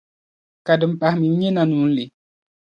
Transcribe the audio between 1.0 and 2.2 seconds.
mi nyɛ Nanunli.